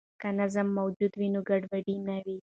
که 0.21 0.27
نظم 0.39 0.67
موجود 0.79 1.11
وي، 1.19 1.27
نو 1.33 1.39
ګډوډي 1.49 1.95
نه 2.07 2.17
وي. 2.25 2.37